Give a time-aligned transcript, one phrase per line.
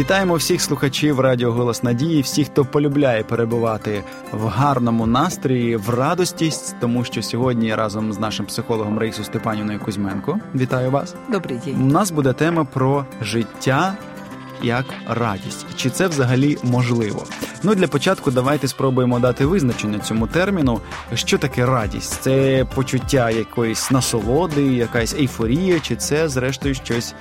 [0.00, 6.50] Вітаємо всіх слухачів Радіо Голос Надії, всіх, хто полюбляє перебувати в гарному настрої, в радості,
[6.80, 10.38] тому що сьогодні разом з нашим психологом Рейсу Степанівною Кузьменко.
[10.54, 11.14] Вітаю вас.
[11.28, 11.82] Добрий день.
[11.82, 13.96] У нас буде тема про життя
[14.62, 15.66] як радість.
[15.76, 17.26] Чи це взагалі можливо?
[17.62, 20.80] Ну для початку давайте спробуємо дати визначення цьому терміну.
[21.14, 22.22] Що таке радість?
[22.22, 27.14] Це почуття якоїсь насолоди, якась ейфорія, чи це, зрештою, щось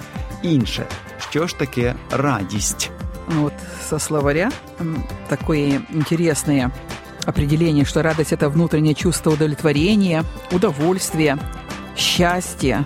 [0.44, 0.86] інше?
[1.30, 2.92] Що ж таке радість?
[3.36, 3.54] Ну вот
[3.90, 4.52] со словаря
[5.28, 6.72] такое интересное
[7.28, 11.38] определение, что радость– это внутреннее чувство удовлетворения, удовольствия,
[11.96, 12.86] счастья,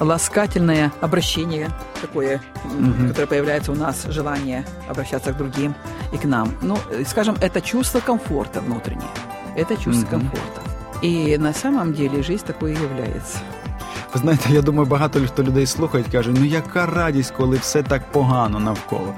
[0.00, 3.08] ласкательное обращение такое, угу.
[3.08, 5.74] которое появляется у нас, желание обращаться к другим
[6.12, 6.52] и к нам.
[6.62, 6.76] Ну,
[7.06, 9.10] скажем, это чувство комфорта внутреннее.
[9.56, 10.20] Это чувство угу.
[10.20, 10.60] комфорта.
[11.02, 13.38] И на самом деле жизнь такой и является.
[14.14, 18.12] Ви знаєте, я думаю, багато хто людей слухають, каже, ну яка радість, коли все так
[18.12, 19.14] погано навколо.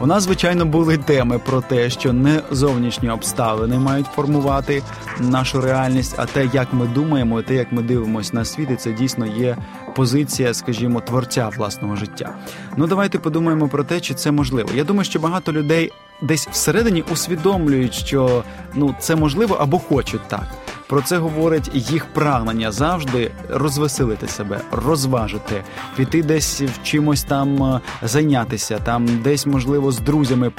[0.00, 4.82] У нас, звичайно, були теми про те, що не зовнішні обставини мають формувати
[5.20, 8.76] нашу реальність, а те, як ми думаємо, і те, як ми дивимося на світ, і
[8.76, 9.56] це дійсно є
[9.94, 12.34] позиція, скажімо, творця власного життя.
[12.76, 14.68] Ну давайте подумаємо про те, чи це можливо.
[14.74, 20.46] Я думаю, що багато людей десь всередині усвідомлюють, що ну це можливо або хочуть так.
[20.87, 25.63] Про це говорить їх прагнення завжди розвеселити себе, розважити,
[25.95, 30.51] піти десь в чимось там е, зайнятися, там десь можливо з друзями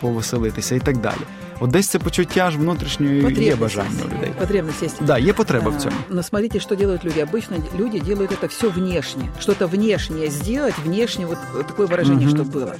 [0.00, 1.20] повеселитися і так далі.
[1.60, 4.32] Вот десь це почуття ж внутрішньої є бажання у людей.
[4.38, 5.04] Потребность есть.
[5.04, 5.96] Да, є потреба в цьому.
[6.10, 7.20] Но смотрите, что делают люди.
[7.20, 9.28] Обычно люди делают это все внешне.
[9.40, 12.36] Что-то внешнее сделать, внешне вот такое выражение, угу.
[12.36, 12.74] что было.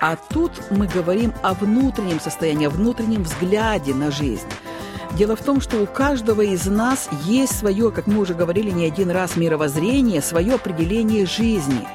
[0.00, 4.46] А тут мы говорим о внутреннем состоянии, о внутреннем взгляде на жизнь.
[5.19, 8.85] Дело в том, что у каждого из нас есть свое, как мы уже говорили не
[8.85, 11.85] один раз, мировоззрение, свое определение жизни.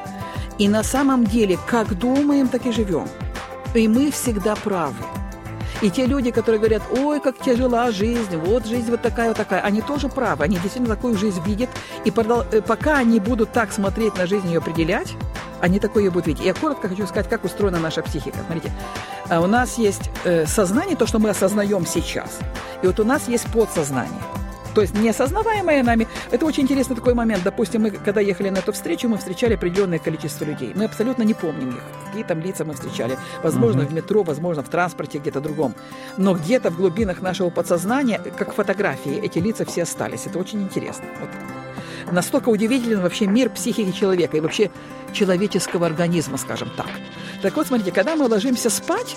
[0.58, 3.08] И на самом деле, как думаем, так и живем.
[3.72, 5.02] И мы всегда правы.
[5.80, 9.62] И те люди, которые говорят, ой, как тяжела жизнь, вот жизнь вот такая вот такая,
[9.62, 11.70] они тоже правы, они действительно такую жизнь видят.
[12.04, 15.14] И э, пока они будут так смотреть на жизнь и определять,
[15.62, 16.44] они такое будут видеть.
[16.44, 18.36] Я коротко хочу сказать, как устроена наша психика.
[18.44, 18.70] Смотрите,
[19.28, 22.38] а у нас есть э, сознание, то, что мы осознаем сейчас.
[22.82, 24.20] И вот у нас есть подсознание.
[24.74, 26.08] То есть неосознаваемое нами.
[26.32, 27.44] Это очень интересный такой момент.
[27.44, 30.72] Допустим, мы когда ехали на эту встречу, мы встречали определенное количество людей.
[30.74, 31.82] Мы абсолютно не помним их.
[32.06, 33.16] Какие там лица мы встречали.
[33.42, 33.88] Возможно, uh-huh.
[33.88, 35.74] в метро, возможно, в транспорте, где-то другом.
[36.16, 40.26] Но где-то в глубинах нашего подсознания, как фотографии, эти лица все остались.
[40.26, 41.04] Это очень интересно.
[41.20, 41.30] Вот.
[42.10, 44.70] Настолько удивителен вообще мир психики человека и вообще
[45.12, 46.88] человеческого организма, скажем так.
[47.42, 49.16] Так вот, смотрите, когда мы ложимся спать,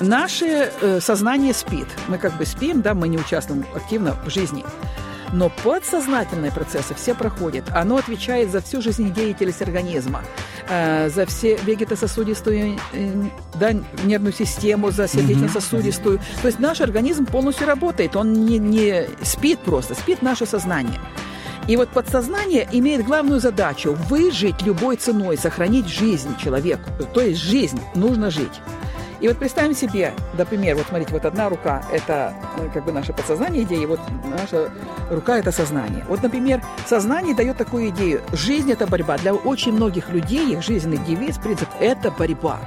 [0.00, 1.86] наше э, сознание спит.
[2.08, 4.64] Мы как бы спим, да, мы не участвуем активно в жизни.
[5.32, 7.64] Но подсознательные процессы все проходят.
[7.74, 10.22] Оно отвечает за всю жизнедеятельность организма,
[10.68, 13.12] э, за все вегетососудистую э,
[13.54, 13.72] да,
[14.04, 16.20] нервную систему, за сердечно-сосудистую.
[16.42, 18.16] То есть наш организм полностью работает.
[18.16, 21.00] Он не, не спит просто, спит наше сознание.
[21.66, 26.90] И вот подсознание имеет главную задачу– выжить любой ценой, сохранить жизнь человеку.
[27.14, 28.60] То есть жизнь, нужно жить.
[29.20, 33.14] И вот представим себе, например, вот смотрите, вот одна рука– это ну, как бы наше
[33.14, 34.70] подсознание идеи, вот наша
[35.10, 36.04] рука– это сознание.
[36.06, 39.16] Вот, например, сознание дает такую идею– жизнь– это борьба.
[39.16, 42.60] Для очень многих людей их жизненный девиз, принцип– это борьба.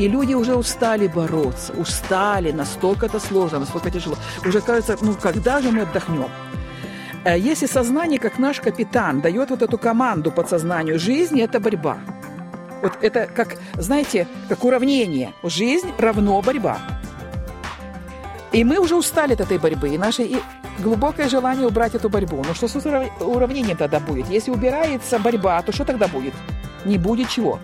[0.00, 4.16] И люди уже устали бороться, устали, настолько это сложно, настолько тяжело.
[4.44, 6.30] Уже кажется, ну когда же мы отдохнем?
[7.24, 11.98] Э, если сознание, как наш капитан, дает вот эту команду подсознанию, жизнь– это борьба.
[12.82, 15.32] Вот это как, знаете, как уравнение.
[15.44, 16.78] Жизнь равно борьба.
[18.52, 19.90] И мы уже устали от этой борьбы.
[19.90, 20.36] И наше и
[20.78, 22.42] глубокое желание убрать эту борьбу.
[22.46, 22.76] Но что с
[23.20, 24.30] уравнением тогда будет?
[24.30, 26.34] Если убирается борьба, то что тогда будет?
[26.84, 27.58] Не будет чего?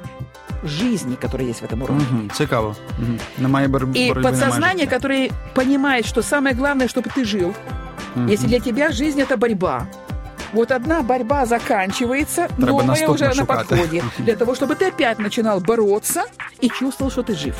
[0.65, 2.05] жизни, которая есть в этом уровне.
[2.13, 2.75] Угу, цікаво.
[2.99, 3.19] Угу.
[3.39, 7.55] Немає бор- И подсознание, которое понимает, что самое главное, чтобы ты жил,
[8.17, 8.29] Угу.
[8.29, 9.87] Если для тебя жизнь это борьба,
[10.53, 14.03] вот одна борьба заканчивается, Треба новая уже на подходе.
[14.19, 16.25] Для того, чтобы ты опять начинал бороться
[16.61, 17.57] и чувствовал, что ты жив.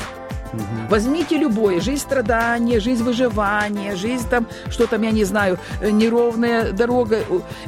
[0.53, 0.63] Угу.
[0.89, 6.71] Возьмите любое, жизнь страдания, жизнь выживания, жизнь там, что там, я не знаю, э, неровная
[6.71, 7.17] дорога.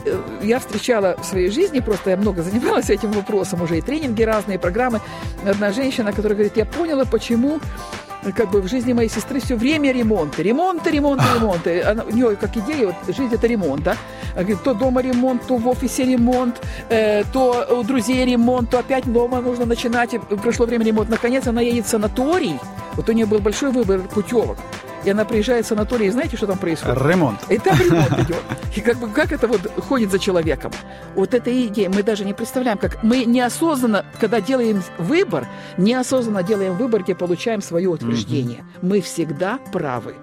[0.05, 4.23] Э, я встречала в своей жизни, просто я много занималась этим вопросом уже, и тренинги
[4.23, 5.01] разные, и программы.
[5.45, 7.59] Одна женщина, которая говорит, я поняла, почему
[8.35, 11.81] как бы в жизни моей сестры все время ремонты, ремонты, ремонты, ремонты.
[11.81, 13.95] Она, у нее как идея, вот жизнь это ремонт, да?
[14.33, 18.79] Она говорит, то дома ремонт, то в офисе ремонт, э, то у друзей ремонт, то
[18.79, 21.09] опять дома нужно начинать, и прошло время ремонт.
[21.09, 22.59] Наконец она едет в санаторий,
[22.95, 24.57] вот у нее был большой выбор путевок.
[25.09, 27.01] И она приезжает в санаторий, и знаете, что там происходит?
[27.01, 27.39] Ремонт.
[27.49, 28.43] И там ремонт идет.
[28.75, 30.71] И как бы как это вот ходит за человеком?
[31.15, 35.47] Вот эта идея, мы даже не представляем, как мы неосознанно, когда делаем выбор,
[35.77, 38.63] неосознанно делаем выбор, где получаем свое утверждение.
[38.83, 40.13] Мы всегда правы.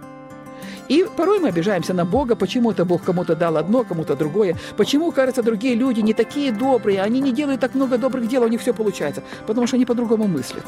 [0.88, 4.56] И порой мы обижаемся на Бога, почему это Бог кому-то дал одно, кому-то другое.
[4.76, 8.48] Почему, кажется, другие люди не такие добрые, они не делают так много добрых дел, у
[8.48, 9.22] них все получается.
[9.46, 10.64] Потому что они по-другому мыслят.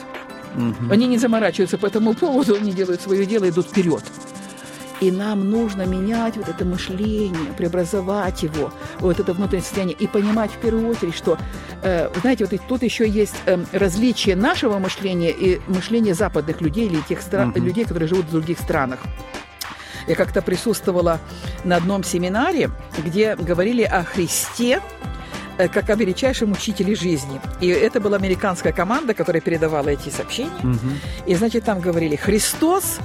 [0.56, 0.92] Угу.
[0.92, 4.02] Они не заморачиваются по этому поводу, они делают свое дело идут вперед.
[5.00, 10.50] И нам нужно менять вот это мышление, преобразовать его, вот это внутреннее состояние, и понимать
[10.50, 11.38] в первую очередь, что,
[11.82, 17.00] э, знаете, вот тут еще есть э, различие нашего мышления и мышления западных людей или
[17.08, 17.60] тех стран, uh-huh.
[17.60, 18.98] людей, которые живут в других странах.
[20.08, 21.20] Я как-то присутствовала
[21.64, 24.80] на одном семинаре, где говорили о Христе
[25.58, 27.40] э, как о величайшем учителе жизни.
[27.60, 30.50] И это была американская команда, которая передавала эти сообщения.
[30.64, 31.26] Угу.
[31.26, 32.98] И, значит, там говорили, Христос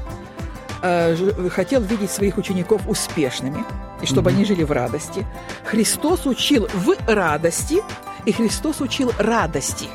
[0.81, 3.65] э, хотел видеть своих учеников успешными,
[4.01, 4.37] и чтобы угу.
[4.37, 5.25] они жили в радости.
[5.65, 7.81] Христос учил в радости,
[8.25, 9.89] и Христос учил радости.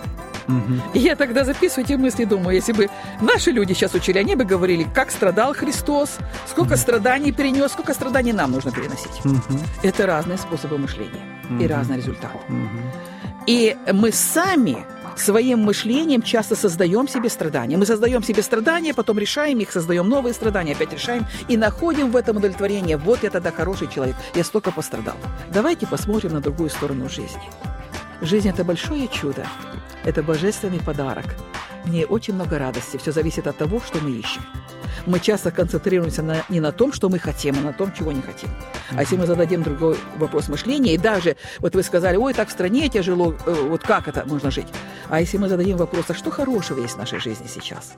[0.48, 0.94] Угу.
[0.94, 2.88] И я тогда записываю эти мысли, думаю, если бы
[3.20, 6.16] наши люди сейчас учили, они бы говорили, как страдал Христос,
[6.46, 6.78] сколько угу.
[6.78, 9.24] страданий перенес, сколько страданий нам нужно переносить.
[9.24, 9.58] Угу.
[9.82, 11.62] Это разные способы мышления угу.
[11.62, 12.38] и разные результаты.
[12.48, 13.46] Угу.
[13.46, 14.84] И мы сами
[15.16, 17.76] своим мышлением часто создаем себе страдания.
[17.76, 22.16] Мы создаем себе страдания, потом решаем их, создаем новые страдания, опять решаем и находим в
[22.16, 22.96] этом удовлетворение.
[22.96, 25.16] Вот я тогда хороший человек, я столько пострадал.
[25.52, 27.42] Давайте посмотрим на другую сторону жизни.
[28.20, 29.46] Жизнь– это большое чудо.
[30.08, 31.26] Это божественный подарок.
[31.84, 32.96] В ней очень много радости.
[32.96, 34.40] Все зависит от того, что мы ищем.
[35.04, 38.22] Мы часто концентрируемся на, не на том, что мы хотим, а на том, чего не
[38.22, 38.48] хотим.
[38.96, 42.52] А если мы зададим другой вопрос мышления, и даже, вот вы сказали, ой, так в
[42.52, 44.68] стране тяжело, э, вот как это можно жить?
[45.10, 47.92] А если мы зададим вопрос, а что хорошего есть в нашей жизни сейчас?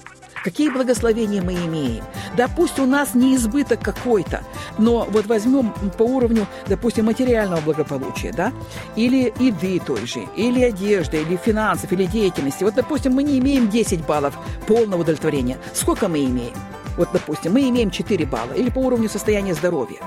[0.44, 2.04] Какие благословения мы имеем?
[2.36, 2.48] Да
[2.78, 4.42] у нас не избыток какой-то,
[4.78, 8.52] но вот возьмем по уровню, допустим, материального благополучия, да,
[8.96, 12.64] или еды той же, или одежды, или финансов, или деятельности.
[12.64, 15.58] Вот, допустим, мы не имеем 10 баллов полного удовлетворения.
[15.74, 16.54] Сколько мы имеем?
[16.96, 20.00] Вот, допустим, мы имеем 4 балла, или по уровню состояния здоровья.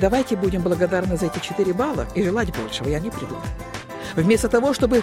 [0.00, 3.38] Давайте будем благодарны за эти 4 балла и желать большего, и они придут.
[4.14, 5.02] Вместо того, чтобы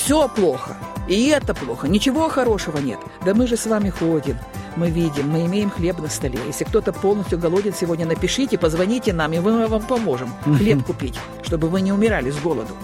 [0.00, 0.76] все плохо,
[1.08, 2.98] и это плохо, ничего хорошего нет.
[3.24, 4.38] Да мы же с вами ходим,
[4.74, 6.38] мы видим, мы имеем хлеб на столе.
[6.46, 11.68] Если кто-то полностью голоден сегодня, напишите, позвоните нам, и мы вам поможем хлеб купить, чтобы
[11.68, 12.74] вы не умирали с голоду.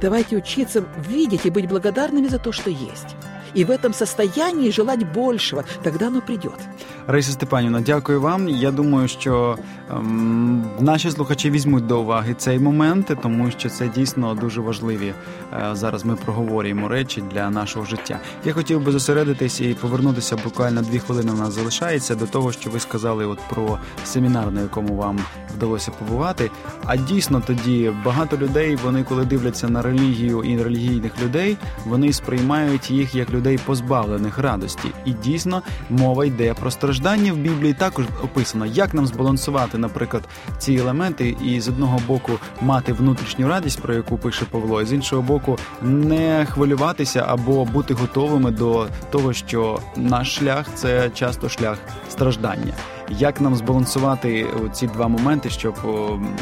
[0.00, 3.16] Давайте учиться видеть и быть благодарными за то, что есть.
[3.54, 6.60] И в этом состоянии желать большего, тогда оно придет.
[7.06, 8.48] Раїса Степанівна, дякую вам.
[8.48, 9.58] Я думаю, що
[9.90, 15.14] ем, наші слухачі візьмуть до уваги цей момент, тому що це дійсно дуже важливі.
[15.52, 18.18] Е, зараз ми проговорюємо речі для нашого життя.
[18.44, 21.32] Я хотів би зосередитись і повернутися буквально дві хвилини.
[21.32, 25.18] У нас залишається до того, що ви сказали, от про семінар, на якому вам
[25.56, 26.50] вдалося побувати.
[26.84, 32.90] А дійсно тоді багато людей, вони коли дивляться на релігію і релігійних людей, вони сприймають
[32.90, 34.88] їх як людей позбавлених радості.
[35.04, 40.22] І дійсно мова йде про страждання страждання в Біблії також описано, як нам збалансувати, наприклад,
[40.58, 44.92] ці елементи, і з одного боку мати внутрішню радість, про яку пише Павло, і з
[44.92, 51.78] іншого боку, не хвилюватися або бути готовими до того, що наш шлях це часто шлях
[52.10, 52.72] страждання.
[53.08, 55.74] Як нам збалансувати ці два моменти, щоб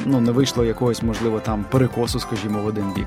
[0.05, 3.07] ну не вийшло якогось, можливо, там перекосу, скажімо, в один бік?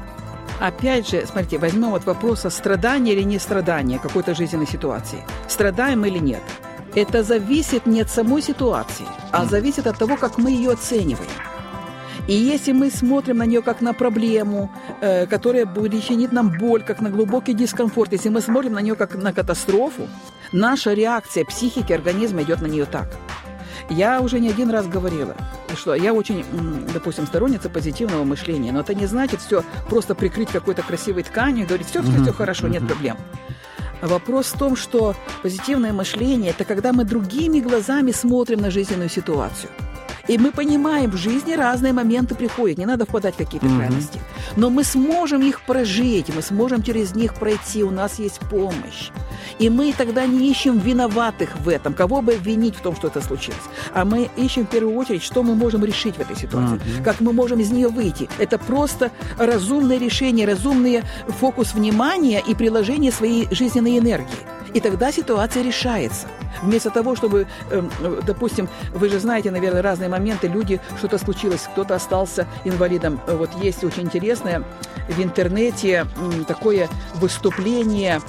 [0.62, 5.20] Опять же, смотрите, возьмем вот вопрос о страдании или не страдании какой-то жизненной ситуации.
[5.48, 6.42] Страдаем или нет?
[6.96, 11.30] Это зависит не от самой ситуации, а зависит от того, как мы ее оцениваем.
[12.28, 14.72] И если мы смотрим на нее как на проблему,
[15.02, 19.16] э, которая причинит нам боль, как на глубокий дискомфорт, если мы смотрим на нее как
[19.16, 20.08] на катастрофу,
[20.52, 23.08] наша реакция психики, организма идет на нее так.
[23.90, 25.36] Я уже не один раз говорила,
[25.76, 26.46] что я очень,
[26.94, 31.68] допустим, сторонница позитивного мышления, но это не значит все просто прикрыть какой-то красивой тканью и
[31.68, 33.18] говорить, все, все, все хорошо, нет проблем.
[34.04, 39.72] Вопрос в том, что позитивное мышление– это когда мы другими глазами смотрим на жизненную ситуацию.
[40.28, 43.78] И мы понимаем, в жизни разные моменты приходят, не надо впадать в какие-то mm-hmm.
[43.78, 44.20] крайности.
[44.56, 49.10] Но мы сможем их прожить, мы сможем через них пройти, у нас есть помощь.
[49.60, 53.22] И мы тогда не ищем виноватых в этом, кого бы обвинить в том, что это
[53.22, 53.60] случилось.
[53.94, 57.04] А мы ищем в первую очередь, что мы можем решить в этой ситуации, mm-hmm.
[57.04, 58.30] как мы можем из нее выйти.
[58.40, 64.28] Это просто разумное решение, разумный фокус внимания и приложение своей жизненной энергии.
[64.74, 66.28] И тогда ситуация решается.
[66.62, 67.90] Вместо того, чтобы, эм,
[68.26, 73.20] допустим, вы же знаете, наверное, разные моменты, люди, что-то случилось, кто-то остался инвалидом.
[73.28, 74.64] Вот есть очень интересное
[75.10, 76.06] в интернете
[76.48, 78.22] такое выступление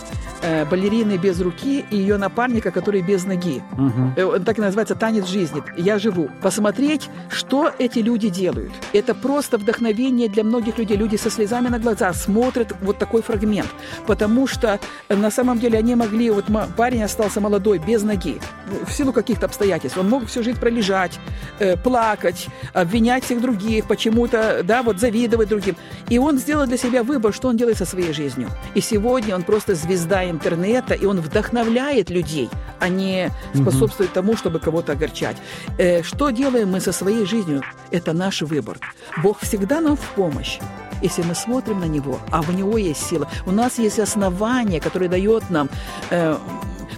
[0.42, 3.62] э, балерины без руки и ее напарника, который без ноги.
[3.72, 4.40] Угу.
[4.44, 5.62] Так и называется «Танец жизни».
[5.76, 6.28] Я живу.
[6.42, 8.72] Посмотреть, что эти люди делают.
[8.92, 10.96] Это просто вдохновение для многих людей.
[10.96, 13.68] Люди со слезами на глазах смотрят вот такой фрагмент.
[14.06, 16.30] Потому что э, на самом деле они могли...
[16.34, 18.40] Вот парень остался молодой, без ноги.
[18.86, 19.98] В силу каких-то обстоятельств.
[19.98, 21.18] Он мог всю жизнь пролежать,
[21.60, 25.76] э, плакать, обвинять всех других, почему-то, да, вот завидовать другим.
[26.10, 28.48] И он сделал для себя выбор, что он делает со своей жизнью.
[28.74, 32.48] И сегодня он просто звезда интернета, и он вдохновляет людей,
[32.80, 34.14] а не способствует угу.
[34.14, 35.36] тому, чтобы кого-то огорчать.
[35.78, 37.62] Э, что делаем мы со своей жизнью?
[37.90, 38.78] Это наш выбор.
[39.22, 40.58] Бог всегда нам в помощь
[41.02, 43.28] если мы смотрим на Него, а в Него есть сила.
[43.46, 45.68] У нас есть основание, которое дает нам...
[46.10, 46.36] Э,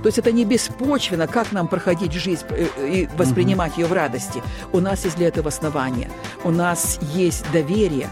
[0.03, 4.43] то есть это не беспочвенно, как нам проходить жизнь э, и воспринимать ее в радости.
[4.73, 6.11] У нас есть для этого основание.
[6.45, 8.09] У нас есть доверие,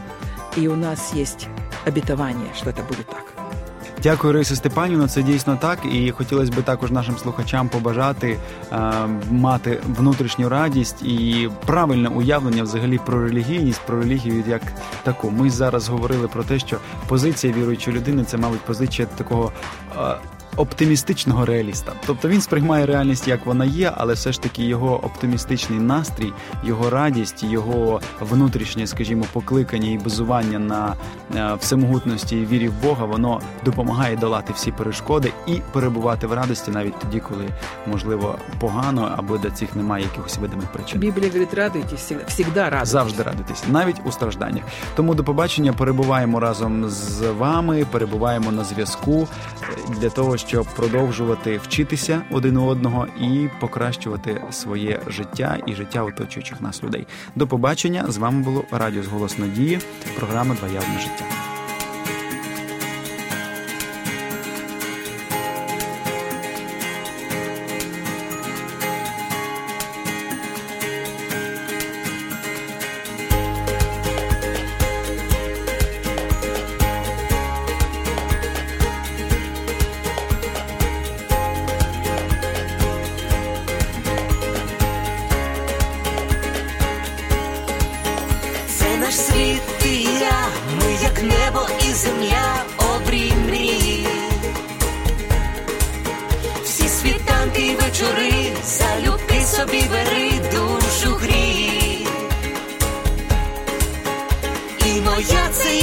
[0.57, 1.49] и у нас есть
[1.85, 3.14] обетование, что это будет так.
[4.05, 5.09] Дякую, Раїса Степанівна.
[5.09, 5.79] Це дійсно так.
[5.93, 8.39] І хотілося б також нашим слухачам побажати
[8.73, 8.93] е,
[9.31, 14.63] мати внутрішню радість і правильне уявлення взагалі про релігійність, про релігію як
[15.03, 15.31] таку.
[15.31, 19.53] Ми зараз говорили про те, що позиція віруючої людини це, мабуть, позиція такого.
[19.99, 20.17] Е,
[20.57, 21.93] оптимістичного реаліста.
[22.07, 26.33] Тобто він сприймає реальність, як вона є, але все ж таки його оптимістичний настрій,
[26.65, 30.95] його радість, його внутрішнє, скажімо, покликання і базування на
[31.37, 36.71] е, всемогутності і вірі в Бога, воно допомагає долати всі перешкоди і перебувати в радості
[36.71, 37.49] навіть тоді, коли
[37.87, 41.01] можливо погано або до цих немає якихось видимих причин.
[41.01, 42.89] Біблія говорить, радуйтесь, завжди радуйтесь.
[42.89, 44.65] завжди радуйтесь, навіть у стражданнях.
[44.97, 49.29] Тому до побачення перебуваємо разом з вами, перебуваємо на зв'язку
[50.01, 56.61] для того, щоб продовжувати вчитися один у одного і покращувати своє життя і життя оточуючих
[56.61, 57.07] нас людей.
[57.37, 59.79] До побачення з вами було Радіо з Голос Надії,
[60.19, 60.57] програма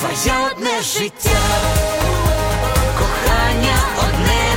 [0.00, 1.40] Твоє одне життя,
[2.98, 4.49] кохання одне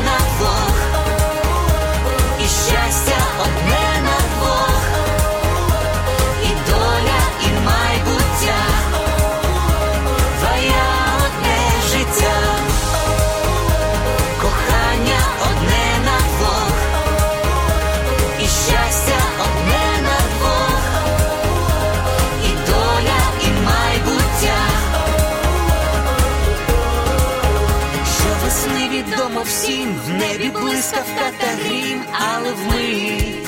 [31.39, 33.43] та грім, але вмить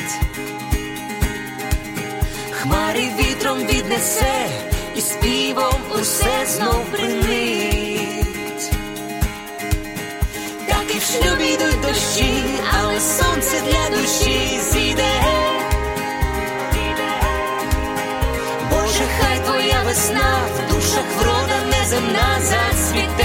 [2.66, 4.48] хмари вітром віднесе
[4.96, 8.72] і співом усе знов принить.
[10.68, 12.44] Так і в шлюбі йдуть дощі,
[12.80, 15.22] але сонце для душі зійде.
[18.70, 23.25] Боже, хай твоя весна в душах врода неземна зацвіте.